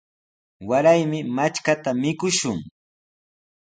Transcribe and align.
Waraymi 0.69 1.19
matrkata 1.35 1.91
mikushun. 2.01 2.57